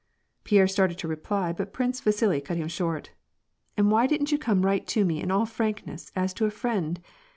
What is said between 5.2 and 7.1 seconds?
in all frankness, as to a friend